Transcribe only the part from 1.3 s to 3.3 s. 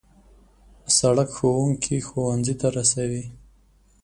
ښوونکي ښوونځي ته رسوي.